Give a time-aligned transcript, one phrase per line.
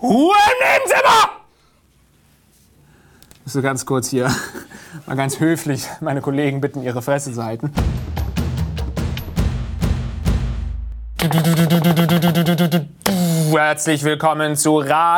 [0.00, 1.30] Ruhe im Nebenzimmer!
[3.44, 4.30] Muss ganz kurz hier
[5.06, 7.72] mal ganz höflich meine Kollegen bitten, ihre Fresse zu halten.
[13.50, 15.16] Herzlich willkommen zu Raglars,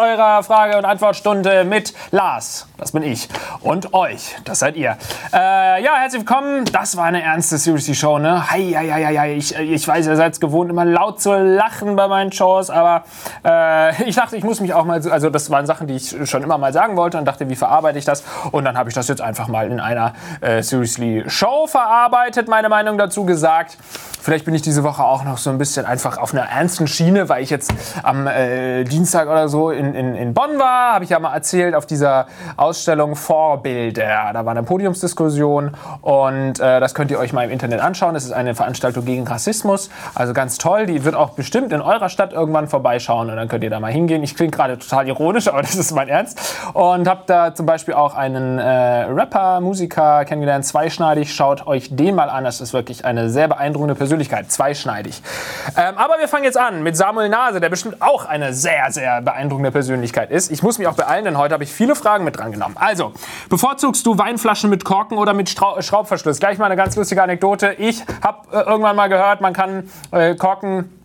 [0.00, 3.28] eurer Frage- und Antwortstunde mit Lars, das bin ich,
[3.62, 4.96] und euch, das seid ihr.
[5.32, 6.64] Äh, ja, herzlich willkommen.
[6.66, 8.50] Das war eine ernste Seriously-Show, ne?
[8.50, 9.34] Hei, hei, hei, hei.
[9.34, 13.04] Ich, ich weiß, ihr seid gewohnt, immer laut zu lachen bei meinen Shows, aber
[13.44, 16.42] äh, ich dachte, ich muss mich auch mal, also das waren Sachen, die ich schon
[16.42, 18.24] immer mal sagen wollte und dachte, wie verarbeite ich das?
[18.50, 22.96] Und dann habe ich das jetzt einfach mal in einer äh, Seriously-Show verarbeitet, meine Meinung
[22.96, 23.76] dazu gesagt.
[24.22, 27.30] Vielleicht bin ich diese Woche auch noch so ein bisschen einfach auf einer ernsten Schiene,
[27.30, 27.72] weil ich jetzt
[28.02, 31.74] am äh, Dienstag oder so in, in, in Bonn war, habe ich ja mal erzählt,
[31.74, 33.16] auf dieser Ausstellung
[33.50, 34.30] Vorbilder.
[34.32, 35.72] Da war eine Podiumsdiskussion
[36.02, 38.14] und äh, das könnt ihr euch mal im Internet anschauen.
[38.14, 40.86] Das ist eine Veranstaltung gegen Rassismus, also ganz toll.
[40.86, 43.90] Die wird auch bestimmt in eurer Stadt irgendwann vorbeischauen und dann könnt ihr da mal
[43.90, 44.22] hingehen.
[44.22, 46.38] Ich klinge gerade total ironisch, aber das ist mein Ernst.
[46.74, 51.34] Und habe da zum Beispiel auch einen äh, Rapper, Musiker kennengelernt, zweischneidig.
[51.34, 52.44] Schaut euch den mal an.
[52.44, 55.22] Das ist wirklich eine sehr beeindruckende Persönlichkeit, zweischneidig.
[55.76, 59.20] Ähm, aber wir fangen jetzt an mit Samuel Nase, der bestimmt auch eine sehr, sehr
[59.22, 60.52] beeindruckende Persönlichkeit ist.
[60.52, 62.76] Ich muss mich auch beeilen, denn heute habe ich viele Fragen mit dran genommen.
[62.78, 63.12] Also,
[63.48, 66.38] bevorzugst du Weinflaschen mit Korken oder mit Strau Schraubverschluss?
[66.38, 67.74] Gleich mal eine ganz lustige Anekdote.
[67.78, 70.99] Ich habe äh, irgendwann mal gehört, man kann äh, Korken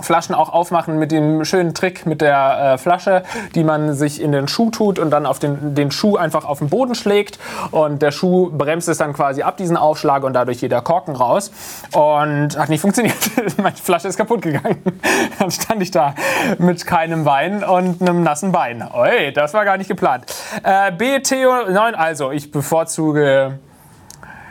[0.00, 3.22] Flaschen auch aufmachen mit dem schönen Trick mit der äh, Flasche,
[3.54, 6.58] die man sich in den Schuh tut und dann auf den, den Schuh einfach auf
[6.58, 7.38] den Boden schlägt
[7.70, 11.16] und der Schuh bremst es dann quasi ab, diesen Aufschlag und dadurch geht der Korken
[11.16, 11.50] raus
[11.92, 13.16] und hat nicht funktioniert.
[13.56, 14.82] Meine Flasche ist kaputt gegangen.
[15.38, 16.14] dann stand ich da
[16.58, 18.86] mit keinem Wein und einem nassen Bein.
[18.92, 20.26] Oi, das war gar nicht geplant.
[20.62, 23.58] Äh, BTO9, also ich bevorzuge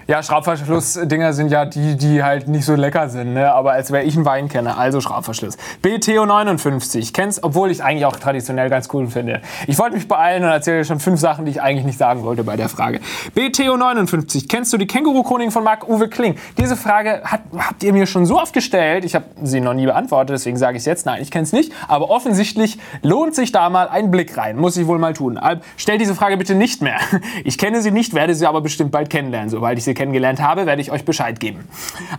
[0.08, 3.52] ja, Schraubverschlussdinger sind ja die, die halt nicht so lecker sind, ne?
[3.52, 5.58] aber als wäre ich einen Wein kenne, also Schraubverschluss.
[5.82, 9.42] BTO 59, kennst, obwohl ich eigentlich auch traditionell ganz cool finde.
[9.66, 12.44] Ich wollte mich beeilen und erzähle schon fünf Sachen, die ich eigentlich nicht sagen wollte
[12.44, 13.00] bei der Frage.
[13.34, 16.36] BTO 59, kennst du die Känguru-Chronik von Marc-Uwe Kling?
[16.60, 19.88] Diese Frage hat, habt ihr mir schon so oft gestellt, ich habe sie noch nie
[19.88, 23.52] beantwortet, deswegen sage ich es jetzt, nein, ich kenne es nicht, aber offensichtlich lohnt sich
[23.52, 25.40] da mal ein Blick rein, muss ich wohl mal tun.
[25.78, 27.00] Stell diese Frage bitte nicht mehr.
[27.44, 30.66] Ich kenne sie nicht, werde sie aber bestimmt bald kennenlernen, sobald ich sie kennengelernt habe,
[30.66, 31.68] werde ich euch Bescheid geben.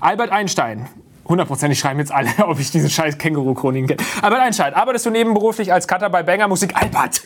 [0.01, 0.89] Albert Einstein.
[1.29, 4.03] Hundertprozentig schreiben jetzt alle, ob ich diese scheiß Känguru-Chroniken kenne.
[4.23, 6.75] Albert Einstein, arbeitest du nebenberuflich als Cutter bei Banger Musik?
[6.75, 7.23] Albert!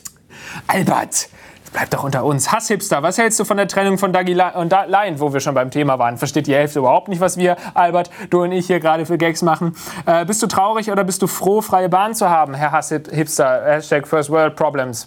[0.66, 1.28] Albert!
[1.72, 2.50] Bleib doch unter uns.
[2.50, 5.71] Hasshipster, was hältst du von der Trennung von Dagi und Lion, wo wir schon beim
[5.71, 6.16] Thema waren?
[6.16, 9.43] Versteht die Hälfte überhaupt nicht, was wir, Albert, du und ich hier gerade für Gags
[9.43, 9.77] machen.
[10.05, 13.62] Äh, bist du traurig oder bist du froh, freie Bahn zu haben, Herr Hasshipster?
[13.65, 15.06] Hashtag First World Problems.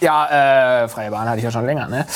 [0.00, 2.06] Ja, äh, freie Bahn hatte ich ja schon länger, ne?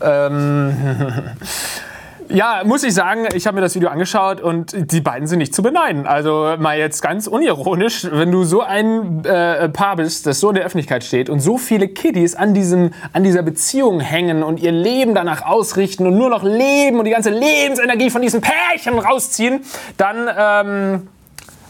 [0.00, 1.34] Ähm,
[2.28, 5.54] Ja, muss ich sagen, ich habe mir das Video angeschaut und die beiden sind nicht
[5.54, 6.06] zu beneiden.
[6.06, 10.56] Also mal jetzt ganz unironisch, wenn du so ein äh, Paar bist, das so in
[10.56, 14.72] der Öffentlichkeit steht und so viele Kiddies an, diesem, an dieser Beziehung hängen und ihr
[14.72, 19.60] Leben danach ausrichten und nur noch leben und die ganze Lebensenergie von diesen Pärchen rausziehen,
[19.96, 20.28] dann...
[20.36, 21.08] Ähm,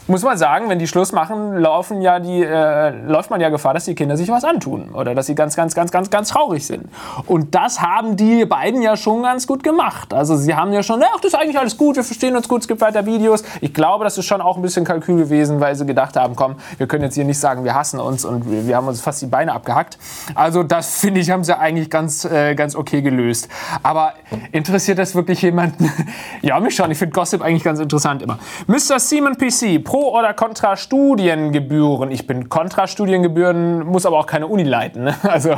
[0.08, 3.74] muss man sagen, wenn die Schluss machen, laufen ja die, äh, läuft man ja Gefahr,
[3.74, 6.64] dass die Kinder sich was antun oder dass sie ganz, ganz, ganz, ganz, ganz traurig
[6.64, 6.88] sind.
[7.26, 10.14] Und das haben die beiden ja schon ganz gut gemacht.
[10.14, 12.60] Also sie haben ja schon, ach, das ist eigentlich alles gut, wir verstehen uns gut,
[12.60, 13.42] es gibt weiter Videos.
[13.60, 16.56] Ich glaube, das ist schon auch ein bisschen Kalkül gewesen, weil sie gedacht haben, komm,
[16.78, 19.22] wir können jetzt hier nicht sagen, wir hassen uns und wir, wir haben uns fast
[19.22, 19.98] die Beine abgehackt.
[20.34, 23.48] Also das finde ich, haben sie eigentlich ganz, äh, ganz okay gelöst.
[23.82, 24.14] Aber
[24.52, 25.90] interessiert das wirklich jemanden?
[26.42, 26.90] ja, mich schon.
[26.92, 28.38] Ich finde Gossip eigentlich ganz interessant immer.
[28.68, 29.00] Mr.
[29.00, 32.10] Seaman PC, Pro Pro- oder Kontra-Studiengebühren?
[32.10, 35.04] Ich bin Kontra-Studiengebühren, muss aber auch keine Uni leiten.
[35.04, 35.14] Ne?
[35.22, 35.52] Also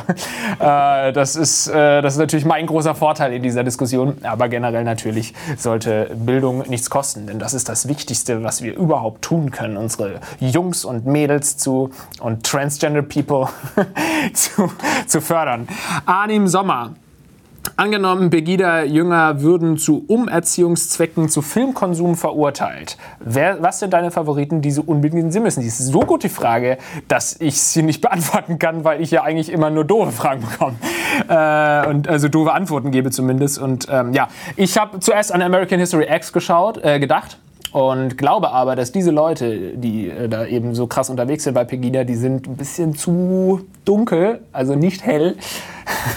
[0.61, 4.19] äh, das, ist, äh, das ist natürlich mein großer Vorteil in dieser Diskussion.
[4.23, 9.23] Aber generell natürlich sollte Bildung nichts kosten, denn das ist das Wichtigste, was wir überhaupt
[9.23, 13.49] tun können, unsere Jungs und Mädels zu und Transgender People
[14.35, 14.71] zu,
[15.09, 15.67] zu fördern.
[16.07, 16.95] Arnim Sommer.
[17.77, 22.97] Angenommen, Pegida-Jünger würden zu Umerziehungszwecken zu Filmkonsum verurteilt.
[23.21, 25.61] Wer, was sind deine Favoriten, die so unbedingt sehen müssen?
[25.61, 26.79] Die ist so gut die Frage,
[27.09, 30.77] dass ich sie nicht beantworten kann, weil ich ja eigentlich immer nur doofe Fragen bekomme.
[31.29, 33.59] Äh, und also doofe Antworten gebe zumindest.
[33.59, 37.39] Und ähm, ja, ich habe zuerst an American History X geschaut, äh, gedacht.
[37.73, 41.65] Und glaube aber, dass diese Leute, die äh, da eben so krass unterwegs sind bei
[41.65, 45.37] Pegida, die sind ein bisschen zu dunkel, also nicht hell.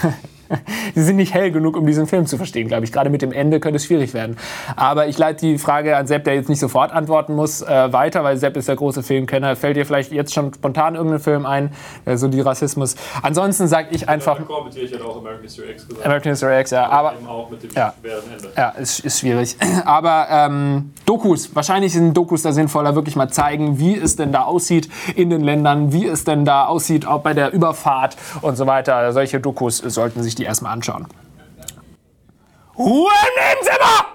[0.94, 2.92] sie sind nicht hell genug, um diesen Film zu verstehen, glaube ich.
[2.92, 4.36] Gerade mit dem Ende könnte es schwierig werden.
[4.76, 8.24] Aber ich leite die Frage an Sepp, der jetzt nicht sofort antworten muss, äh, weiter,
[8.24, 9.56] weil Sepp ist der große Filmkenner.
[9.56, 11.72] Fällt dir vielleicht jetzt schon spontan irgendein Film ein,
[12.04, 12.96] äh, so die Rassismus?
[13.22, 14.38] Ansonsten sage ich einfach...
[14.38, 16.06] Ich hätte auch American History X gesagt.
[16.06, 16.88] American History X, ja.
[16.88, 18.48] Aber, auch mit dem ja, Ende.
[18.56, 19.56] Ja, ist, ist schwierig.
[19.84, 24.42] Aber ähm, Dokus, wahrscheinlich sind Dokus da sinnvoller, wirklich mal zeigen, wie es denn da
[24.42, 28.66] aussieht in den Ländern, wie es denn da aussieht, auch bei der Überfahrt und so
[28.66, 29.12] weiter.
[29.12, 31.06] Solche Dokus sollten sich die erstmal anschauen.
[32.78, 34.12] Ruhe im Nebenzimmer!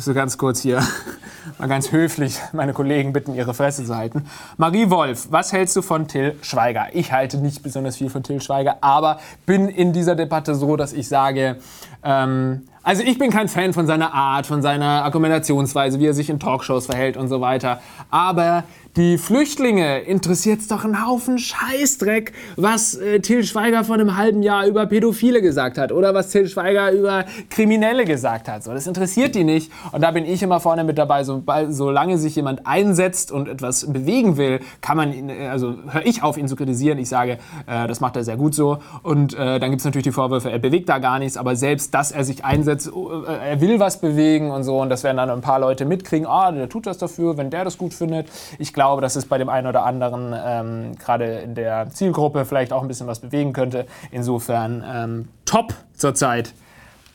[0.00, 0.80] So ganz kurz hier,
[1.58, 4.26] mal ganz höflich meine Kollegen bitten, ihre Fresse zu halten.
[4.56, 6.86] Marie Wolf, was hältst du von Till Schweiger?
[6.92, 10.92] Ich halte nicht besonders viel von Till Schweiger, aber bin in dieser Debatte so, dass
[10.92, 11.58] ich sage,
[12.04, 16.30] ähm, also ich bin kein Fan von seiner Art, von seiner Argumentationsweise, wie er sich
[16.30, 17.82] in Talkshows verhält und so weiter.
[18.08, 18.64] Aber
[18.96, 24.42] die Flüchtlinge interessiert es doch einen Haufen Scheißdreck, was äh, Till Schweiger vor einem halben
[24.42, 28.64] Jahr über Pädophile gesagt hat oder was Till Schweiger über Kriminelle gesagt hat.
[28.64, 29.70] So, das interessiert die nicht.
[29.92, 31.22] Und da bin ich immer vorne mit dabei.
[31.22, 36.06] So, solange sich jemand einsetzt und etwas bewegen will, kann man ihn, äh, also höre
[36.06, 36.98] ich auf, ihn zu kritisieren.
[36.98, 38.78] Ich sage, äh, das macht er sehr gut so.
[39.04, 41.94] Und äh, dann gibt es natürlich die Vorwürfe, er bewegt da gar nichts, aber selbst,
[41.94, 44.80] dass er sich einsetzt, äh, er will was bewegen und so.
[44.80, 47.64] Und das werden dann ein paar Leute mitkriegen, ah, der tut das dafür, wenn der
[47.64, 48.28] das gut findet.
[48.58, 52.44] Ich glaube, glaube, dass es bei dem einen oder anderen ähm, gerade in der Zielgruppe
[52.44, 53.86] vielleicht auch ein bisschen was bewegen könnte.
[54.10, 56.52] Insofern ähm, top zurzeit.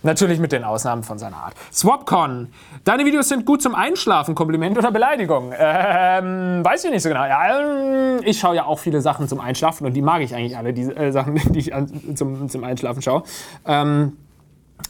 [0.03, 1.55] Natürlich mit den Ausnahmen von seiner Art.
[1.71, 2.49] Swapcon.
[2.83, 4.35] Deine Videos sind gut zum Einschlafen.
[4.35, 5.53] Kompliment oder Beleidigung?
[5.57, 7.23] Ähm, weiß ich nicht so genau.
[7.23, 10.57] Ja, ähm, ich schaue ja auch viele Sachen zum Einschlafen und die mag ich eigentlich
[10.57, 13.23] alle, die äh, Sachen, die ich an, zum, zum Einschlafen schaue.
[13.65, 14.17] Ähm,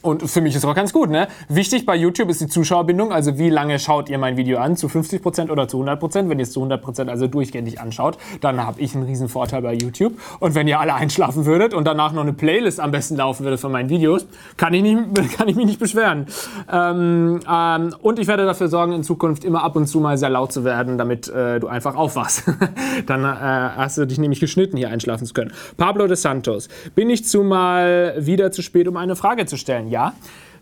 [0.02, 1.28] und für mich ist auch ganz gut, ne?
[1.48, 4.76] Wichtig bei YouTube ist die Zuschauerbindung, also wie lange schaut ihr mein Video an?
[4.76, 6.30] Zu 50% oder zu 100%?
[6.30, 9.74] Wenn ihr es zu 100% also durchgängig anschaut, dann habe ich einen riesen Vorteil bei
[9.74, 10.14] YouTube.
[10.40, 13.58] Und wenn ihr alle einschlafen würdet und danach noch eine Playlist am besten laufen würde
[13.58, 14.26] von meinen Videos,
[14.58, 14.98] kann ich, nicht,
[15.38, 16.28] kann ich mich nicht beschweren.
[16.72, 20.30] Ähm, ähm, und ich werde dafür sorgen, in Zukunft immer ab und zu mal sehr
[20.30, 22.44] laut zu werden, damit äh, du einfach aufwachst.
[23.06, 25.54] dann äh, hast du dich nämlich geschnitten, hier einschlafen zu können.
[25.78, 29.83] Pablo de Santos, bin ich zumal wieder zu spät, um eine Frage zu stellen?
[29.90, 30.14] Ja.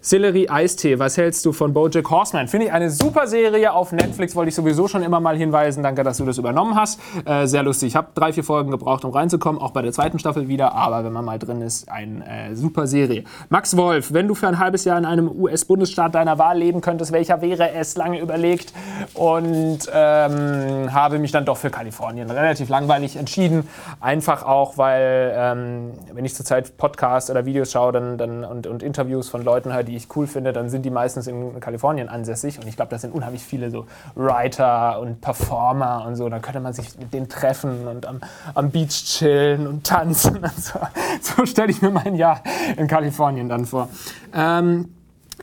[0.04, 2.48] Sellerie Eistee, was hältst du von Bojack Horseman?
[2.48, 5.84] Finde ich eine super Serie auf Netflix, wollte ich sowieso schon immer mal hinweisen.
[5.84, 7.00] Danke, dass du das übernommen hast.
[7.24, 7.90] Äh, sehr lustig.
[7.90, 10.74] Ich habe drei, vier Folgen gebraucht, um reinzukommen, auch bei der zweiten Staffel wieder.
[10.74, 13.26] Aber wenn man mal drin ist, eine äh, super Serie.
[13.50, 17.12] Max Wolf, wenn du für ein halbes Jahr in einem US-Bundesstaat deiner Wahl leben könntest,
[17.12, 17.96] welcher wäre es?
[17.96, 18.74] Lange überlegt
[19.14, 23.68] und ähm, habe mich dann doch für Kalifornien relativ langweilig entschieden.
[24.00, 28.82] Einfach auch, weil ähm, wenn ich zurzeit Podcasts oder Videos schaue dann, dann, und, und
[28.82, 32.58] Interviews von Leuten höre, die ich cool finde, dann sind die meistens in Kalifornien ansässig.
[32.60, 33.86] Und ich glaube, das sind unheimlich viele so
[34.16, 36.30] Writer und Performer und so.
[36.30, 38.22] Dann könnte man sich mit denen treffen und am,
[38.54, 40.38] am Beach chillen und tanzen.
[40.38, 40.80] Und so
[41.20, 42.42] so stelle ich mir mein Jahr
[42.78, 43.90] in Kalifornien dann vor.
[44.34, 44.90] Ähm,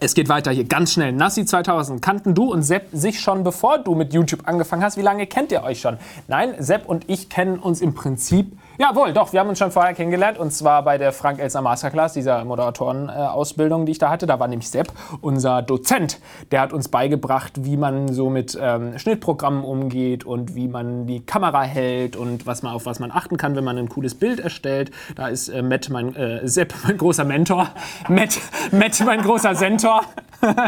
[0.00, 1.12] es geht weiter hier ganz schnell.
[1.12, 2.00] Nassi 2000.
[2.00, 4.96] Kannten du und Sepp sich schon bevor du mit YouTube angefangen hast?
[4.96, 5.98] Wie lange kennt ihr euch schon?
[6.28, 9.92] Nein, Sepp und ich kennen uns im Prinzip Jawohl, doch, wir haben uns schon vorher
[9.92, 14.28] kennengelernt und zwar bei der Frank Elser Masterclass, dieser Moderatorenausbildung, die ich da hatte.
[14.28, 16.20] Da war nämlich Sepp, unser Dozent.
[16.52, 21.26] Der hat uns beigebracht, wie man so mit ähm, Schnittprogrammen umgeht und wie man die
[21.26, 24.38] Kamera hält und was man, auf was man achten kann, wenn man ein cooles Bild
[24.38, 24.92] erstellt.
[25.16, 27.70] Da ist äh, Matt, mein, äh, Sepp, mein großer Mentor.
[28.08, 28.38] Matt,
[28.70, 30.02] Matt mein großer Sentor.
[30.40, 30.62] äh,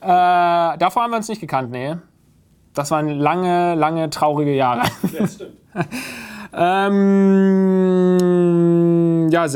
[0.00, 1.96] davor haben wir uns nicht gekannt, nee.
[2.74, 4.82] Das waren lange, lange traurige Jahre.
[5.12, 5.56] Ja, stimmt.
[6.56, 8.18] Ähm,
[9.30, 9.48] ja.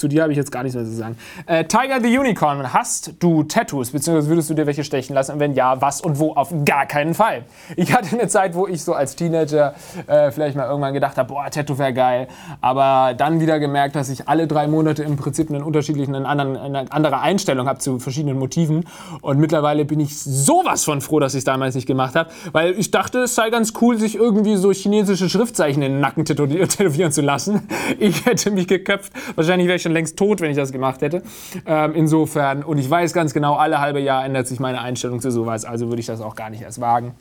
[0.00, 1.18] Zu dir habe ich jetzt gar nichts mehr zu sagen.
[1.44, 5.32] Äh, Tiger the Unicorn, hast du Tattoos, beziehungsweise würdest du dir welche stechen lassen?
[5.32, 6.32] Und wenn ja, was und wo?
[6.32, 7.44] Auf gar keinen Fall.
[7.76, 9.74] Ich hatte eine Zeit, wo ich so als Teenager
[10.06, 12.28] äh, vielleicht mal irgendwann gedacht habe, boah, Tattoo wäre geil.
[12.62, 16.56] Aber dann wieder gemerkt, dass ich alle drei Monate im Prinzip einen unterschiedlichen, einen anderen,
[16.56, 18.86] eine andere Einstellung habe zu verschiedenen Motiven.
[19.20, 22.72] Und mittlerweile bin ich sowas von froh, dass ich es damals nicht gemacht habe, weil
[22.78, 27.12] ich dachte, es sei ganz cool, sich irgendwie so chinesische Schriftzeichen in den Nacken tätowieren
[27.12, 27.68] zu lassen.
[27.98, 29.12] Ich hätte mich geköpft.
[29.36, 31.22] Wahrscheinlich wäre ich schon schon längst tot, wenn ich das gemacht hätte.
[31.66, 35.30] Ähm, insofern, und ich weiß ganz genau, alle halbe Jahr ändert sich meine Einstellung zu
[35.30, 37.14] sowas, also würde ich das auch gar nicht erst wagen.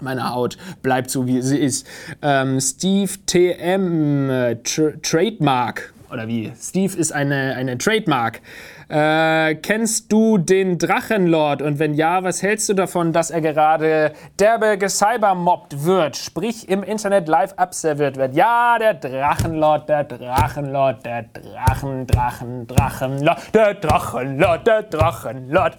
[0.00, 1.86] Meine Haut bleibt so, wie sie ist.
[2.20, 6.52] Ähm, Steve TM, äh, Tra Trademark, oder wie?
[6.60, 8.40] Steve ist eine, eine Trademark.
[8.88, 11.62] Äh, kennst du den Drachenlord?
[11.62, 16.16] Und wenn ja, was hältst du davon, dass er gerade derbe gecybermobbt wird?
[16.16, 18.34] Sprich, im Internet live abserviert wird.
[18.34, 25.78] Ja, der Drachenlord, der Drachenlord, der Drachen, Drachen, Drachenlord, der Drachenlord, der Drachenlord.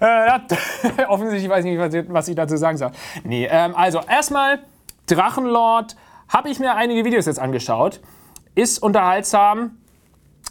[0.00, 0.38] Äh,
[1.08, 2.90] offensichtlich weiß ich nicht, was ich dazu sagen soll.
[3.24, 4.58] Nee, ähm, also erstmal,
[5.06, 5.96] Drachenlord,
[6.28, 8.00] habe ich mir einige Videos jetzt angeschaut.
[8.54, 9.78] Ist unterhaltsam,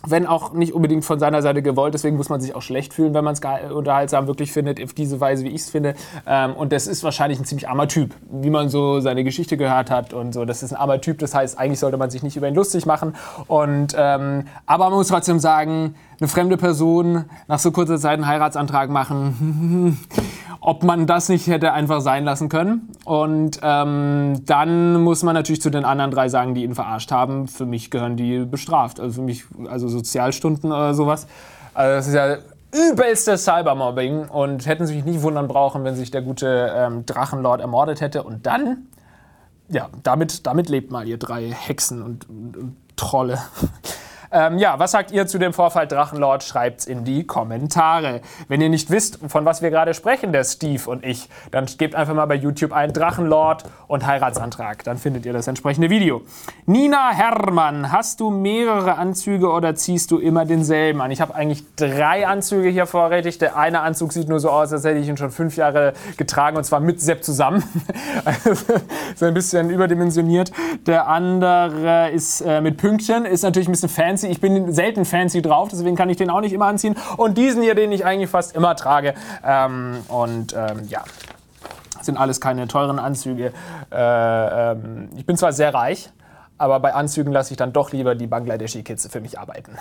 [0.06, 1.94] wenn auch nicht unbedingt von seiner Seite gewollt.
[1.94, 3.42] Deswegen muss man sich auch schlecht fühlen, wenn man es
[3.72, 5.94] unterhaltsam wirklich findet, auf diese Weise, wie ich es finde.
[6.26, 9.92] Ähm, und das ist wahrscheinlich ein ziemlich armer Typ, wie man so seine Geschichte gehört
[9.92, 10.46] hat und so.
[10.46, 12.86] Das ist ein armer Typ, das heißt, eigentlich sollte man sich nicht über ihn lustig
[12.86, 13.16] machen.
[13.48, 18.28] Und, ähm, aber man muss trotzdem sagen, eine fremde Person nach so kurzer Zeit einen
[18.28, 19.98] Heiratsantrag machen,
[20.62, 22.90] ob man das nicht hätte einfach sein lassen können.
[23.06, 27.48] Und ähm, dann muss man natürlich zu den anderen drei sagen, die ihn verarscht haben.
[27.48, 29.00] Für mich gehören die bestraft.
[29.00, 31.26] Also für mich, also Sozialstunden oder sowas.
[31.74, 32.38] Also das ist ja
[32.72, 38.00] übelstes Cybermobbing und hätten sich nicht wundern brauchen, wenn sich der gute ähm, Drachenlord ermordet
[38.00, 38.22] hätte.
[38.22, 38.86] Und dann,
[39.70, 43.40] ja, damit, damit lebt mal ihr drei Hexen und, und, und Trolle.
[44.34, 46.44] Ähm, ja, was sagt ihr zu dem Vorfall Drachenlord?
[46.44, 48.22] Schreibt's in die Kommentare.
[48.48, 51.96] Wenn ihr nicht wisst, von was wir gerade sprechen, der Steve und ich, dann gebt
[51.96, 54.86] einfach mal bei YouTube ein Drachenlord und Heiratsantrag.
[54.86, 56.22] Dann findet ihr das entsprechende Video.
[56.66, 61.12] Nina Herrmann, hast du mehrere Anzüge oder ziehst du immer denselben an?
[61.12, 63.38] Ich habe eigentlich drei Anzüge hier vorrätig.
[63.38, 66.56] Der eine Anzug sieht nur so aus, als hätte ich ihn schon fünf Jahre getragen
[66.56, 67.64] und zwar mit Sepp zusammen.
[69.16, 70.54] so ein bisschen überdimensioniert.
[70.86, 74.28] Der andere ist äh, mit Pünktchen, ist natürlich ein bisschen fancy fancy.
[74.28, 76.96] Ich bin selten fancy drauf, deswegen kann ich den auch nicht immer anziehen.
[77.18, 79.14] Und diesen hier, den ich eigentlich fast immer trage.
[79.46, 81.04] Ähm, und ähm, ja,
[82.02, 83.54] sind alles keine teuren Anzüge.
[83.92, 86.10] Äh, ähm, ich bin zwar sehr reich,
[86.58, 89.78] aber bei Anzügen lasse ich dann doch lieber die Bangladeshi-Kids für mich arbeiten.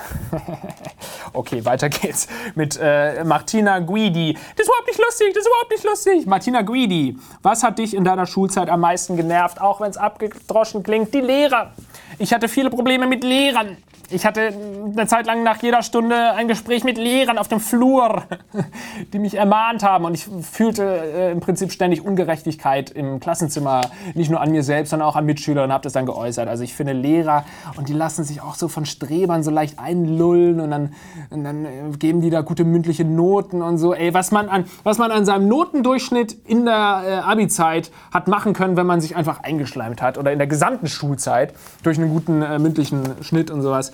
[1.33, 4.33] okay, weiter geht's mit äh, Martina Guidi.
[4.33, 6.27] Das ist überhaupt nicht lustig, das ist überhaupt nicht lustig.
[6.27, 10.83] Martina Guidi, was hat dich in deiner Schulzeit am meisten genervt, auch wenn es abgedroschen
[10.83, 11.13] klingt?
[11.15, 11.73] Die Lehrer.
[12.19, 13.79] Ich hatte viele Probleme mit Lehrern.
[14.13, 14.53] Ich hatte
[14.93, 18.25] eine Zeit lang nach jeder Stunde ein Gespräch mit Lehrern auf dem Flur,
[19.13, 20.05] die mich ermahnt haben.
[20.05, 23.83] Und ich fühlte äh, im Prinzip ständig Ungerechtigkeit im Klassenzimmer,
[24.15, 26.49] nicht nur an mir selbst, sondern auch an Mitschülern und habe das dann geäußert.
[26.49, 27.45] Also ich finde Lehrer,
[27.77, 30.93] und die lassen sich auch so von Strebern so leicht einlullen und dann,
[31.31, 33.95] und dann äh, geben die da gute mündliche Noten und so.
[33.95, 38.55] Ey, was man an, was man an seinem Notendurchschnitt in der äh, Abi-Zeit hat machen
[38.55, 42.43] können, wenn man sich einfach eingeschleimt hat oder in der gesamten Schulzeit durch einen guten
[42.43, 43.93] äh, mündlichen Schnitt und sowas.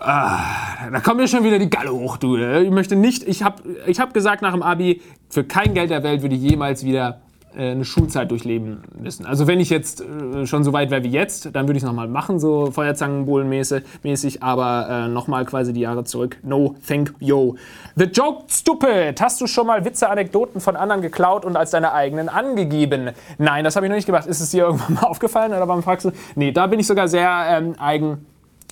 [0.00, 2.36] Ah, da kommt mir schon wieder die Galle hoch, du.
[2.36, 6.04] Ich möchte nicht, ich habe ich hab gesagt nach dem Abi, für kein Geld der
[6.04, 7.20] Welt würde ich jemals wieder
[7.56, 9.26] äh, eine Schulzeit durchleben müssen.
[9.26, 11.86] Also wenn ich jetzt äh, schon so weit wäre wie jetzt, dann würde ich es
[11.86, 16.36] nochmal machen, so Feuerzangenbohlen-mäßig, aber äh, nochmal quasi die Jahre zurück.
[16.44, 17.56] No, thank you.
[17.96, 19.20] The Joke Stupid.
[19.20, 23.10] Hast du schon mal Witze, Anekdoten von anderen geklaut und als deine eigenen angegeben?
[23.38, 24.26] Nein, das habe ich noch nicht gemacht.
[24.26, 26.12] Ist es dir irgendwann mal aufgefallen oder beim Praxis?
[26.36, 28.24] Nee, da bin ich sogar sehr ähm, eigen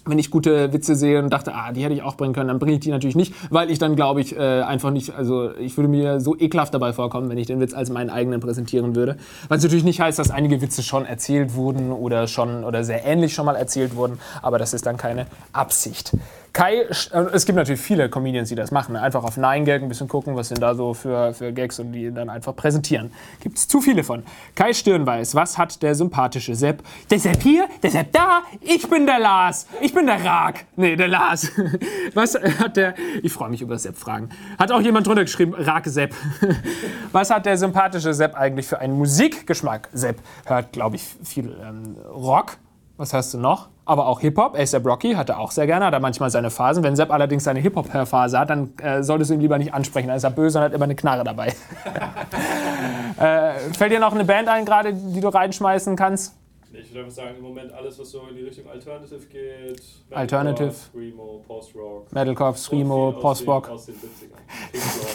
[0.06, 2.58] wenn ich gute Witze sehe und dachte, ah, die hätte ich auch bringen können, dann
[2.58, 5.76] bringe ich die natürlich nicht, weil ich dann, glaube ich, äh, einfach nicht, also ich
[5.76, 9.16] würde mir so ekelhaft dabei vorkommen, wenn ich den Witz als meinen eigenen präsentieren würde.
[9.48, 13.34] Was natürlich nicht heißt, dass einige Witze schon erzählt wurden oder schon oder sehr ähnlich
[13.34, 16.12] schon mal erzählt wurden, aber das ist dann keine Absicht.
[16.56, 16.86] Kai, äh,
[17.34, 18.94] es gibt natürlich viele Comedians, die das machen.
[18.94, 19.02] Ne?
[19.02, 21.92] Einfach auf Nein gag ein bisschen gucken, was sind da so für, für Gags und
[21.92, 23.12] die dann einfach präsentieren.
[23.40, 24.22] Gibt es zu viele von.
[24.54, 26.82] Kai Stirnweiß, was hat der sympathische Sepp?
[27.10, 30.64] Der Sepp hier, der Sepp da, ich bin der Lars, ich bin der Rag.
[30.76, 31.50] Nee, der Lars.
[32.14, 34.30] Was hat der, ich freue mich über Sepp-Fragen.
[34.58, 36.14] Hat auch jemand drunter geschrieben, Rag Sepp.
[37.12, 39.90] Was hat der sympathische Sepp eigentlich für einen Musikgeschmack?
[39.92, 42.56] Sepp hört, glaube ich, viel ähm, Rock.
[42.96, 43.68] Was hast du noch?
[43.86, 44.58] aber auch Hip-Hop.
[44.58, 46.82] ASAP Rocky hatte auch sehr gerne, hat er manchmal seine Phasen.
[46.82, 50.08] Wenn Sepp allerdings seine Hip-Hop-Phase hat, dann äh, solltest du ihn lieber nicht ansprechen.
[50.08, 51.46] Dann ist er böse und hat immer eine Knarre dabei.
[53.18, 56.34] äh, fällt dir noch eine Band ein, gerade, die du reinschmeißen kannst?
[56.72, 59.82] Ich würde einfach sagen, im Moment alles, was so in die Richtung Alternative geht.
[60.10, 60.72] Metalcore, Alternative.
[60.72, 62.12] Screamo, Post-Rock.
[62.12, 63.70] Metalcore, Screamo, Post-Rock.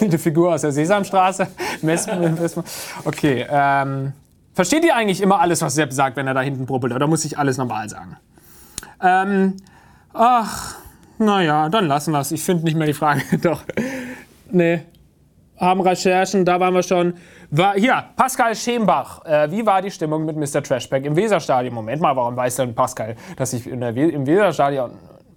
[0.00, 1.46] Die Figur aus der Sesamstraße.
[3.04, 3.46] okay.
[3.48, 4.12] Ähm,
[4.54, 6.92] versteht ihr eigentlich immer alles, was Sepp sagt, wenn er da hinten brubbelt?
[6.92, 8.16] Oder muss ich alles normal sagen?
[9.02, 9.56] Ähm,
[10.12, 10.76] ach,
[11.18, 12.32] naja, dann lassen wir es.
[12.32, 13.22] Ich finde nicht mehr die Frage.
[13.42, 13.62] Doch.
[14.50, 14.82] Nee.
[15.58, 17.14] Haben Recherchen, da waren wir schon.
[17.50, 19.24] War, hier, Pascal Schembach.
[19.24, 20.62] Äh, wie war die Stimmung mit Mr.
[20.62, 21.74] Trashback im Weserstadion?
[21.74, 24.92] Moment mal, warum weiß denn Pascal, dass ich in der We im Weserstadion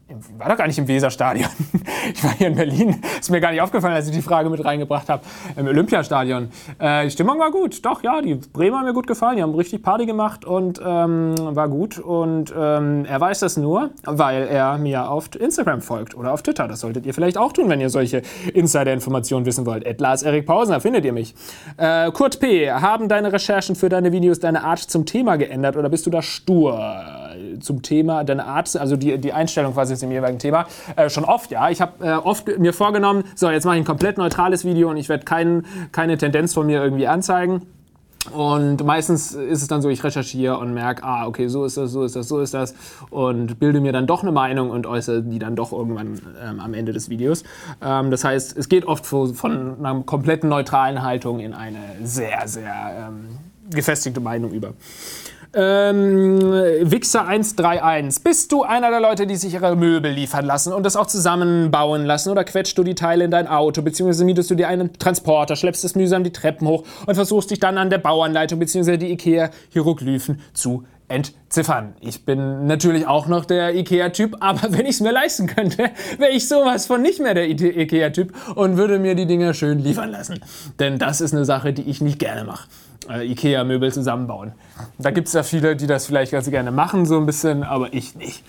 [0.07, 1.49] ich war doch gar nicht im Weserstadion.
[2.07, 3.01] Ich war hier in Berlin.
[3.19, 5.23] Ist mir gar nicht aufgefallen, als ich die Frage mit reingebracht habe.
[5.55, 6.49] Im Olympiastadion.
[6.77, 7.83] Äh, die Stimmung war gut.
[7.83, 9.37] Doch, ja, die Bremer haben mir gut gefallen.
[9.37, 11.97] Die haben richtig Party gemacht und ähm, war gut.
[11.97, 16.67] Und ähm, er weiß das nur, weil er mir auf Instagram folgt oder auf Twitter.
[16.67, 18.21] Das solltet ihr vielleicht auch tun, wenn ihr solche
[18.53, 19.87] Insider-Informationen wissen wollt.
[19.87, 21.33] At Lars Erik Pausen, findet ihr mich.
[21.77, 25.89] Äh, Kurt P., haben deine Recherchen für deine Videos deine Art zum Thema geändert oder
[25.89, 27.24] bist du da stur?
[27.59, 30.65] Zum Thema, deine Art, also die, die Einstellung quasi im jeweiligen Thema.
[30.95, 31.69] Äh, schon oft, ja.
[31.69, 34.97] Ich habe äh, oft mir vorgenommen, so, jetzt mache ich ein komplett neutrales Video und
[34.97, 37.61] ich werde kein, keine Tendenz von mir irgendwie anzeigen.
[38.31, 41.91] Und meistens ist es dann so, ich recherchiere und merke, ah, okay, so ist das,
[41.91, 42.73] so ist das, so ist das
[43.11, 46.73] und bilde mir dann doch eine Meinung und äußere die dann doch irgendwann ähm, am
[46.73, 47.43] Ende des Videos.
[47.83, 52.47] Ähm, das heißt, es geht oft von, von einer kompletten neutralen Haltung in eine sehr,
[52.47, 53.37] sehr ähm,
[53.69, 54.73] gefestigte Meinung über.
[55.57, 58.21] Ähm, Wixer 131.
[58.23, 62.05] Bist du einer der Leute, die sich ihre Möbel liefern lassen und das auch zusammenbauen
[62.05, 62.29] lassen?
[62.29, 65.85] Oder quetschst du die Teile in dein Auto, beziehungsweise mietest du dir einen Transporter, schleppst
[65.85, 70.41] es mühsam die Treppen hoch und versuchst dich dann an der Bauanleitung, beziehungsweise die IKEA-Hieroglyphen
[70.53, 71.93] zu entziffern.
[72.01, 76.31] Ich bin natürlich auch noch der IKEA-Typ, aber wenn ich es mir leisten könnte, wäre
[76.31, 80.41] ich sowas von nicht mehr der IKEA-Typ und würde mir die Dinger schön liefern lassen.
[80.79, 82.67] Denn das ist eine Sache, die ich nicht gerne mache
[83.09, 84.53] äh, Ikea-Möbel zusammenbauen.
[84.97, 87.93] Da gibt es ja viele, die das vielleicht ganz gerne machen, so ein bisschen, aber
[87.93, 88.43] ich nicht.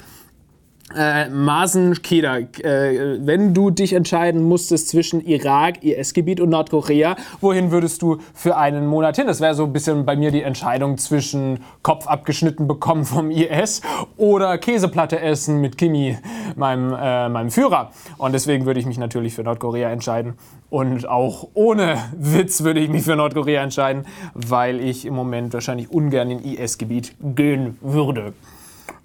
[0.94, 7.72] Äh, Masen Keda, äh, wenn du dich entscheiden musstest zwischen Irak, IS-Gebiet und Nordkorea, wohin
[7.72, 9.26] würdest du für einen Monat hin?
[9.26, 13.82] Das wäre so ein bisschen bei mir die Entscheidung zwischen Kopf abgeschnitten bekommen vom IS
[14.16, 16.18] oder Käseplatte essen mit Kimi,
[16.54, 17.90] meinem, äh, meinem Führer.
[18.16, 20.34] Und deswegen würde ich mich natürlich für Nordkorea entscheiden.
[20.70, 25.90] Und auch ohne Witz würde ich mich für Nordkorea entscheiden, weil ich im Moment wahrscheinlich
[25.90, 28.34] ungern in IS-Gebiet gehen würde.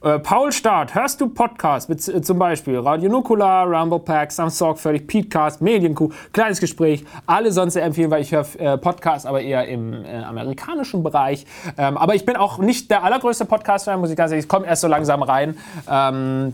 [0.04, 5.06] Äh, Paul Staat, hörst du Podcasts, äh, zum Beispiel Radio Nukular, Rumble Pack, Sam Sorgfältig,
[5.06, 9.94] Petecast, Medienkuh, Kleines Gespräch, alle sonst empfehlen, weil ich höre äh, Podcasts, aber eher im
[9.94, 11.46] äh, amerikanischen Bereich.
[11.78, 14.66] Ähm, aber ich bin auch nicht der allergrößte Podcast-Fan, muss ich ganz ehrlich, ich komme
[14.66, 15.56] erst so langsam rein.
[15.88, 16.54] Ähm,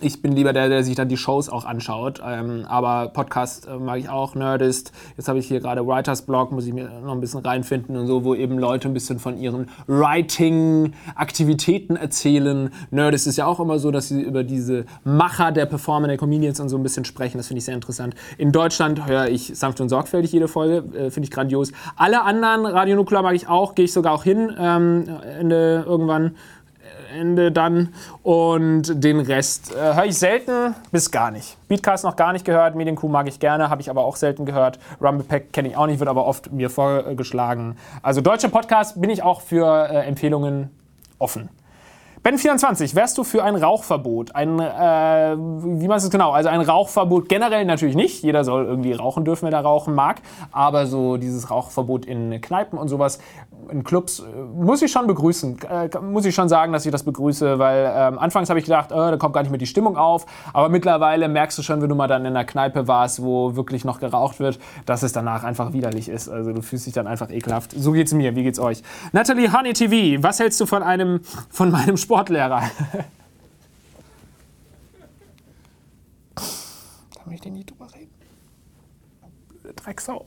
[0.00, 2.20] ich bin lieber der, der sich dann die Shows auch anschaut.
[2.24, 4.92] Ähm, aber Podcast äh, mag ich auch, Nerdist.
[5.16, 8.06] Jetzt habe ich hier gerade Writers Blog, muss ich mir noch ein bisschen reinfinden und
[8.06, 12.70] so, wo eben Leute ein bisschen von ihren Writing-Aktivitäten erzählen.
[12.90, 16.60] Nerdist ist ja auch immer so, dass sie über diese Macher der Performer, der Comedians
[16.60, 17.38] und so ein bisschen sprechen.
[17.38, 18.14] Das finde ich sehr interessant.
[18.38, 21.72] In Deutschland höre ich sanft und sorgfältig jede Folge, äh, finde ich grandios.
[21.96, 25.04] Alle anderen, Radio Nuklear mag ich auch, gehe ich sogar auch hin, ähm,
[25.38, 26.32] Ende irgendwann.
[27.16, 27.94] Ende dann.
[28.22, 31.56] Und den Rest äh, höre ich selten bis gar nicht.
[31.68, 34.78] Beatcast noch gar nicht gehört, Medienkuh mag ich gerne, habe ich aber auch selten gehört.
[35.00, 37.76] Rumblepack kenne ich auch nicht, wird aber oft mir vorgeschlagen.
[38.02, 40.70] Also deutsche Podcasts bin ich auch für äh, Empfehlungen
[41.18, 41.48] offen.
[42.26, 44.34] Ben24, wärst du für ein Rauchverbot?
[44.34, 46.32] Ein, äh, wie meinst du es genau?
[46.32, 48.24] Also ein Rauchverbot generell natürlich nicht.
[48.24, 50.16] Jeder soll irgendwie rauchen dürfen, wenn er rauchen mag.
[50.50, 53.20] Aber so dieses Rauchverbot in Kneipen und sowas,
[53.70, 54.24] in Clubs, äh,
[54.56, 55.58] muss ich schon begrüßen.
[55.70, 58.90] Äh, muss ich schon sagen, dass ich das begrüße, weil ähm, anfangs habe ich gedacht,
[58.90, 60.26] äh, da kommt gar nicht mehr die Stimmung auf.
[60.52, 63.84] Aber mittlerweile merkst du schon, wenn du mal dann in einer Kneipe warst, wo wirklich
[63.84, 66.28] noch geraucht wird, dass es danach einfach widerlich ist.
[66.28, 67.70] Also du fühlst dich dann einfach ekelhaft.
[67.70, 68.34] So geht's mir.
[68.34, 68.82] Wie geht's euch?
[69.12, 71.20] Natalie Honey TV, was hältst du von einem,
[71.50, 72.62] von meinem Sport Sportlehrer.
[76.34, 78.10] Kann ich denn nicht drüber reden?
[79.50, 80.24] Blöde Drecksau.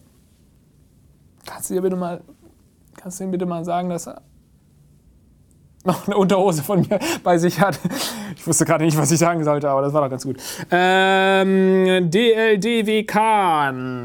[1.48, 2.22] Kannst du dir bitte mal,
[2.96, 4.22] kannst du ihm bitte mal sagen, dass er
[5.84, 7.80] noch eine Unterhose von mir bei sich hat.
[8.36, 10.38] Ich wusste gerade nicht, was ich sagen sollte, aber das war doch ganz gut.
[10.70, 13.16] Ähm, DLDWK.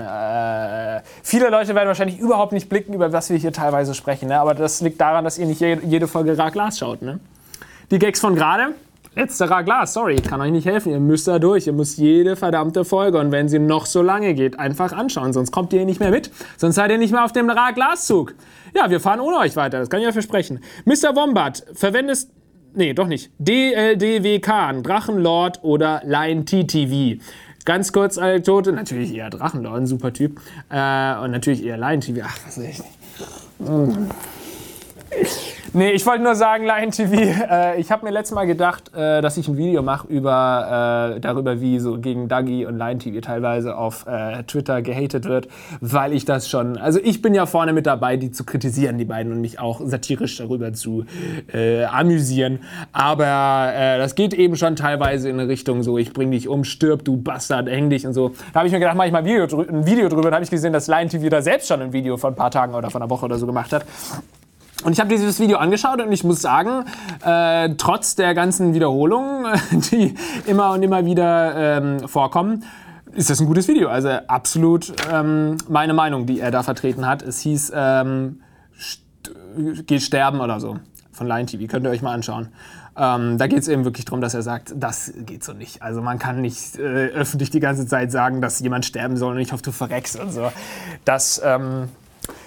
[0.01, 4.29] Äh, viele Leute werden wahrscheinlich überhaupt nicht blicken, über was wir hier teilweise sprechen.
[4.29, 4.41] Ne?
[4.41, 7.03] Aber das liegt daran, dass ihr nicht jede Folge Glas schaut.
[7.03, 7.21] Ne?
[7.91, 8.75] Die Gags von gerade.
[9.17, 10.91] Letzterer Glas, sorry, ich kann euch nicht helfen.
[10.91, 11.69] Ihr müsst da durch.
[11.69, 15.33] Ihr müsst jede verdammte Folge und wenn sie noch so lange geht, einfach anschauen.
[15.33, 16.33] Sonst kommt ihr nicht mehr mit.
[16.57, 18.35] Sonst seid ihr nicht mehr auf dem Ra-Glaszug.
[18.75, 19.79] Ja, wir fahren ohne euch weiter.
[19.79, 20.61] Das kann ich euch versprechen.
[20.85, 21.15] Mr.
[21.15, 22.31] Wombat, verwendest.
[22.75, 23.31] Nee, doch nicht.
[23.39, 27.23] DLDWK, Drachenlord oder Line TTV.
[27.65, 30.41] Ganz kurz Anekdote, natürlich eher Drachenlord, ein super Typ.
[30.71, 32.21] Äh, und natürlich eher Line TV.
[32.25, 33.61] Ach, was weiß ich nicht.
[33.61, 34.11] Mm.
[35.77, 37.15] Nee, ich wollte nur sagen, Lion TV,
[37.51, 41.21] äh, ich habe mir letztes Mal gedacht, äh, dass ich ein Video mache über, äh,
[41.21, 45.49] darüber, wie so gegen Dagi und Lion TV teilweise auf äh, Twitter gehatet wird,
[45.81, 49.05] weil ich das schon, also ich bin ja vorne mit dabei, die zu kritisieren, die
[49.05, 51.07] beiden, und mich auch satirisch darüber zu
[51.53, 52.61] äh, amüsieren.
[52.93, 56.63] Aber äh, das geht eben schon teilweise in eine Richtung so, ich bring dich um,
[56.63, 58.29] stirb, du Bastard, häng dich und so.
[58.53, 60.45] Da habe ich mir gedacht, mach ich mal ein Video, ein Video drüber, da habe
[60.45, 62.91] ich gesehen, dass Lion TV da selbst schon ein Video von ein paar Tagen oder
[62.91, 63.85] von einer Woche oder so gemacht hat.
[64.85, 66.85] Und ich habe dieses Video angeschaut und ich muss sagen,
[67.25, 69.47] äh, trotz der ganzen Wiederholungen,
[69.91, 70.15] die
[70.47, 72.65] immer und immer wieder ähm, vorkommen,
[73.13, 73.89] ist das ein gutes Video.
[73.89, 77.23] Also absolut ähm, meine Meinung, die er da vertreten hat.
[77.23, 78.41] Es hieß ähm,
[78.79, 79.03] st
[79.87, 80.79] Geht sterben oder so
[81.13, 81.67] von Line TV.
[81.71, 82.49] Könnt ihr euch mal anschauen.
[82.97, 85.81] Ähm, da geht es eben wirklich darum, dass er sagt, das geht so nicht.
[85.81, 89.41] Also man kann nicht äh, öffentlich die ganze Zeit sagen, dass jemand sterben soll und
[89.41, 90.53] ich hoffe, du verreckst und so.
[91.05, 91.89] Das ähm,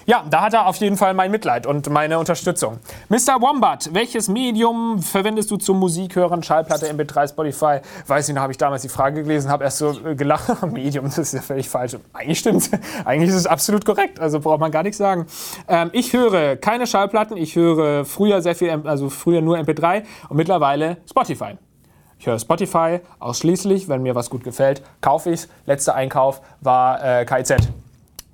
[0.08, 2.78] Ja, da hat er auf jeden Fall mein Mitleid und meine Unterstützung.
[3.10, 3.42] Mr.
[3.42, 6.42] Wombat, welches Medium verwendest du zum Musikhören?
[6.42, 7.80] Schallplatte, MP3, Spotify?
[8.06, 10.62] Weiß nicht, da habe ich damals die Frage gelesen, habe erst so äh, gelacht.
[10.72, 11.98] Medium, das ist ja völlig falsch.
[12.14, 12.70] Eigentlich stimmt
[13.04, 14.18] Eigentlich ist es absolut korrekt.
[14.18, 15.26] Also braucht man gar nichts sagen.
[15.68, 17.36] Ähm, ich höre keine Schallplatten.
[17.36, 21.58] Ich höre früher sehr viel, also früher nur MP3 und mittlerweile Spotify.
[22.18, 25.48] Ich höre Spotify ausschließlich, wenn mir was gut gefällt, kaufe ich es.
[25.66, 27.56] Letzter Einkauf war äh, KIZ.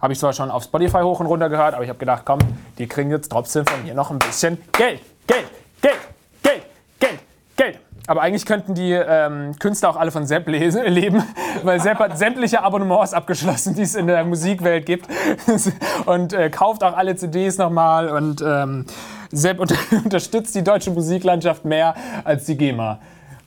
[0.04, 2.38] Habe ich zwar schon auf Spotify hoch und runter gehört, aber ich habe gedacht, komm,
[2.76, 5.00] die kriegen jetzt trotzdem von mir noch ein bisschen Geld.
[5.26, 5.46] Geld,
[5.80, 5.96] Geld,
[6.42, 6.62] Geld,
[7.00, 7.20] Geld,
[7.56, 7.78] Geld.
[8.06, 11.24] Aber eigentlich könnten die ähm, Künstler auch alle von Sepp lesen, leben,
[11.62, 15.08] weil Sepp hat sämtliche Abonnements abgeschlossen, die es in der Musikwelt gibt.
[16.04, 18.10] und äh, kauft auch alle CDs nochmal.
[18.10, 18.84] Und ähm,
[19.32, 22.98] Sepp unter unterstützt die deutsche Musiklandschaft mehr als die GEMA.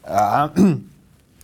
[0.08, 0.50] Ja.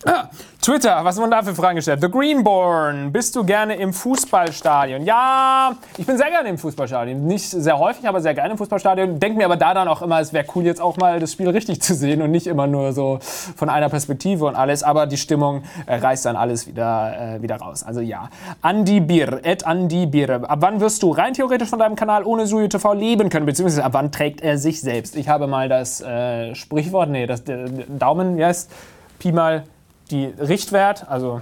[0.06, 0.28] Ah,
[0.62, 2.02] Twitter, was wurden da für Fragen gestellt?
[2.02, 5.04] The Greenborn, bist du gerne im Fußballstadion?
[5.04, 7.26] Ja, ich bin sehr gerne im Fußballstadion.
[7.26, 9.20] Nicht sehr häufig, aber sehr gerne im Fußballstadion.
[9.20, 11.48] Denk mir aber da dann auch immer, es wäre cool, jetzt auch mal das Spiel
[11.50, 14.84] richtig zu sehen und nicht immer nur so von einer Perspektive und alles.
[14.84, 17.84] Aber die Stimmung äh, reißt dann alles wieder, äh, wieder raus.
[17.84, 18.30] Also ja.
[18.62, 20.50] Andi Bier, Ed Andi Bier.
[20.50, 23.46] Ab wann wirst du rein theoretisch von deinem Kanal ohne Suyo TV leben können?
[23.46, 25.16] Beziehungsweise ab wann trägt er sich selbst?
[25.16, 27.44] Ich habe mal das äh, Sprichwort, nee, das
[27.88, 28.68] Daumen, yes,
[29.20, 29.63] Pi mal
[30.12, 31.42] die Richtwert, also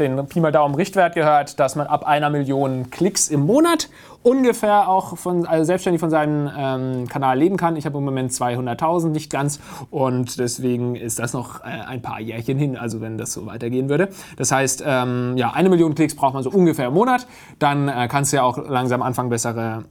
[0.00, 3.88] den Pi mal Daumen Richtwert gehört, dass man ab einer Million Klicks im Monat
[4.22, 7.76] ungefähr auch von, also selbstständig von seinem ähm, Kanal leben kann.
[7.76, 9.60] Ich habe im Moment 200.000, nicht ganz.
[9.90, 13.88] Und deswegen ist das noch äh, ein paar Jährchen hin, also wenn das so weitergehen
[13.88, 14.08] würde.
[14.36, 17.26] Das heißt, ähm, ja, eine Million Klicks braucht man so ungefähr im Monat.
[17.58, 19.84] Dann äh, kannst du ja auch langsam anfangen, bessere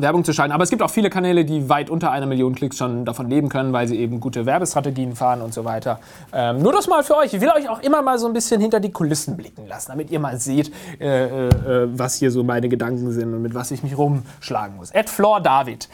[0.00, 0.52] Werbung zu schalten.
[0.52, 3.48] Aber es gibt auch viele Kanäle, die weit unter einer Million Klicks schon davon leben
[3.48, 6.00] können, weil sie eben gute Werbestrategien fahren und so weiter.
[6.32, 7.34] Ähm, nur das mal für euch.
[7.34, 10.10] Ich will euch auch immer mal so ein bisschen hinter die Kulissen blicken lassen, damit
[10.10, 13.82] ihr mal seht, äh, äh, was hier so meine Gedanken sind und mit was ich
[13.82, 14.90] mich rumschlagen muss.
[14.90, 15.88] Ed Floor David.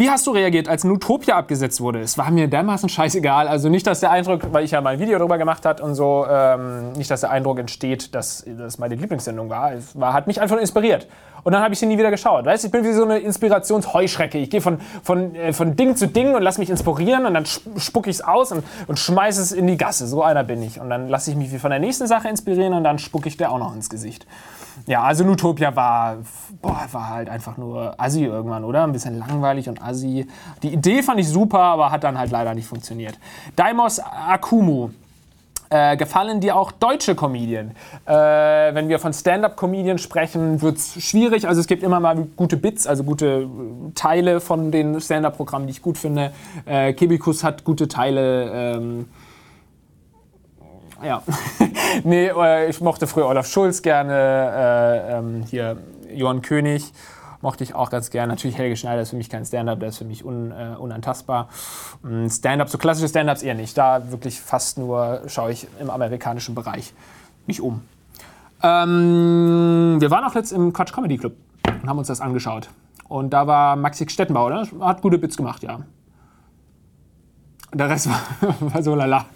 [0.00, 2.00] Wie hast du reagiert, als Nutopia abgesetzt wurde?
[2.00, 3.46] Es war mir dermaßen scheißegal.
[3.46, 5.94] Also nicht, dass der Eindruck, weil ich ja mal ein Video darüber gemacht habe und
[5.94, 9.74] so, ähm, nicht, dass der Eindruck entsteht, dass das meine Lieblingssendung war.
[9.74, 11.06] Es war, hat mich einfach inspiriert.
[11.42, 12.46] Und dann habe ich sie nie wieder geschaut.
[12.46, 14.38] Weißt, ich bin wie so eine Inspirationsheuschrecke.
[14.38, 17.44] Ich gehe von, von, äh, von Ding zu Ding und lasse mich inspirieren und dann
[17.44, 20.06] spucke ich es aus und, und schmeiße es in die Gasse.
[20.06, 20.80] So einer bin ich.
[20.80, 23.36] Und dann lasse ich mich wie von der nächsten Sache inspirieren und dann spucke ich
[23.36, 24.26] der auch noch ins Gesicht.
[24.86, 26.18] Ja, also Nutopia war,
[26.60, 28.84] boah, war halt einfach nur Assi irgendwann, oder?
[28.84, 30.26] Ein bisschen langweilig und Assi.
[30.62, 33.18] Die Idee fand ich super, aber hat dann halt leider nicht funktioniert.
[33.56, 34.90] Daimos Akumu.
[35.72, 37.76] Äh, gefallen dir auch deutsche Comedien?
[38.04, 41.46] Äh, wenn wir von Stand-up-Comedien sprechen, wird es schwierig.
[41.46, 43.46] Also es gibt immer mal gute Bits, also gute äh,
[43.94, 46.32] Teile von den Stand-up-Programmen, die ich gut finde.
[46.66, 48.50] Äh, Kebikus hat gute Teile.
[48.52, 49.08] Ähm,
[51.02, 51.22] ja.
[52.04, 55.76] nee, äh, ich mochte früher Olaf Schulz gerne, äh, ähm, hier
[56.12, 56.92] Johann König
[57.42, 58.32] mochte ich auch ganz gerne.
[58.32, 61.48] Natürlich Helge Schneider ist für mich kein Stand-up, der ist für mich un, äh, unantastbar.
[62.02, 63.76] Mm, Stand-up, so klassische Stand-ups eher nicht.
[63.76, 66.92] Da wirklich fast nur schaue ich im amerikanischen Bereich
[67.46, 67.82] mich um.
[68.62, 71.32] Ähm, wir waren auch jetzt im Quatsch Comedy Club
[71.82, 72.68] und haben uns das angeschaut.
[73.08, 74.68] Und da war Maxi Stettenbauer, ne?
[74.80, 75.80] hat gute Bits gemacht, ja.
[77.72, 78.20] Der Rest war,
[78.60, 79.26] war so lala.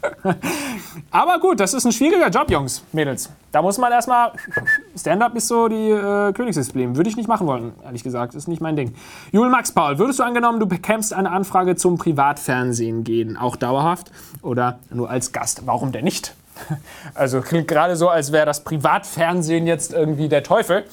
[1.11, 3.31] Aber gut, das ist ein schwieriger Job, Jungs, Mädels.
[3.53, 4.33] Da muss man erstmal.
[4.99, 6.97] Stand-up ist so die äh, Königsdisziplin.
[6.97, 8.35] Würde ich nicht machen wollen, ehrlich gesagt.
[8.35, 8.95] Ist nicht mein Ding.
[9.31, 13.37] Jule Max Paul, würdest du angenommen, du bekämpfst eine Anfrage zum Privatfernsehen gehen?
[13.37, 14.11] Auch dauerhaft
[14.43, 15.63] oder nur als Gast?
[15.67, 16.35] Warum denn nicht?
[17.15, 20.85] Also klingt gerade so, als wäre das Privatfernsehen jetzt irgendwie der Teufel.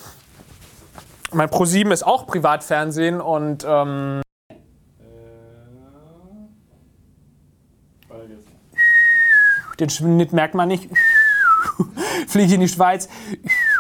[1.34, 3.66] Mein ProSieben ist auch Privatfernsehen und.
[3.68, 4.22] Ähm
[9.82, 10.90] den Schnitt merkt man nicht.
[12.28, 13.10] Fliege in die Schweiz,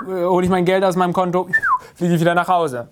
[0.06, 1.48] hole ich mein Geld aus meinem Konto,
[1.96, 2.90] fliege ich wieder nach Hause.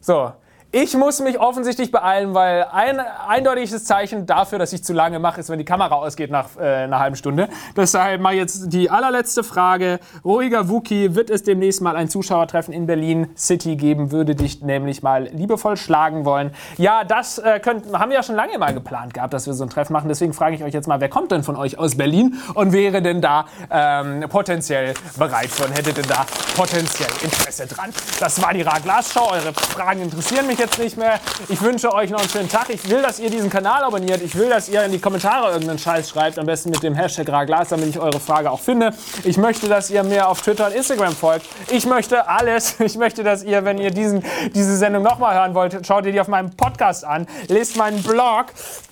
[0.00, 0.32] So,
[0.72, 5.40] ich muss mich offensichtlich beeilen, weil ein eindeutiges Zeichen dafür, dass ich zu lange mache,
[5.40, 7.48] ist, wenn die Kamera ausgeht nach äh, einer halben Stunde.
[7.76, 10.00] Deshalb mal jetzt die allerletzte Frage.
[10.24, 14.10] Ruhiger Wookie, wird es demnächst mal ein Zuschauertreffen in Berlin City geben?
[14.10, 16.50] Würde dich nämlich mal liebevoll schlagen wollen.
[16.78, 19.64] Ja, das äh, könnt, haben wir ja schon lange mal geplant gehabt, dass wir so
[19.64, 20.08] ein Treffen machen.
[20.08, 23.02] Deswegen frage ich euch jetzt mal, wer kommt denn von euch aus Berlin und wäre
[23.02, 26.26] denn da ähm, potenziell bereit und hätte denn da
[26.56, 27.90] potenziell Interesse dran?
[28.18, 29.30] Das war die Ra-Glas-Show.
[29.30, 31.20] Eure Fragen interessieren mich jetzt jetzt nicht mehr.
[31.48, 32.70] Ich wünsche euch noch einen schönen Tag.
[32.70, 34.22] Ich will, dass ihr diesen Kanal abonniert.
[34.22, 36.38] Ich will, dass ihr in die Kommentare irgendeinen Scheiß schreibt.
[36.38, 38.92] Am besten mit dem Hashtag Raglas, damit ich eure Frage auch finde.
[39.24, 41.46] Ich möchte, dass ihr mir auf Twitter und Instagram folgt.
[41.70, 42.76] Ich möchte alles.
[42.86, 44.22] Ich möchte, dass ihr, wenn ihr diesen,
[44.54, 48.46] diese Sendung nochmal hören wollt, schaut ihr die auf meinem Podcast an, lest meinen Blog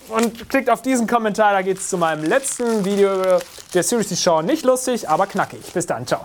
[0.08, 1.52] und klickt auf diesen Kommentar.
[1.52, 3.38] Da geht es zu meinem letzten Video
[3.72, 4.42] der Series Show.
[4.42, 5.72] Nicht lustig, aber knackig.
[5.72, 6.06] Bis dann.
[6.06, 6.24] Ciao.